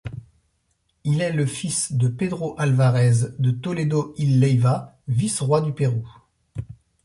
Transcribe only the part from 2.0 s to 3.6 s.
Pedro Álvarez de